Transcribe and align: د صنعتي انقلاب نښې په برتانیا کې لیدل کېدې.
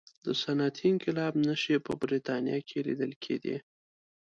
د 0.25 0.27
صنعتي 0.41 0.85
انقلاب 0.93 1.33
نښې 1.47 1.77
په 1.85 1.91
برتانیا 2.01 2.57
کې 2.67 2.77
لیدل 2.87 3.11
کېدې. 3.23 3.57